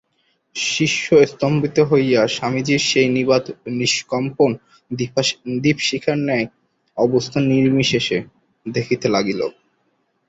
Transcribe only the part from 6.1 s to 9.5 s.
ন্যায় অবস্থান নির্নিমেষে দেখিতে লাগিল।